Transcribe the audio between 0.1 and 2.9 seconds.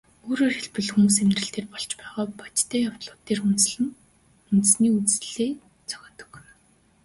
Өөрөөр хэлбэл, хүмүүс амьдрал дээр болж байгаа бодтой